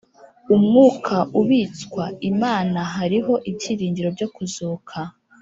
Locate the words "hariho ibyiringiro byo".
2.93-4.27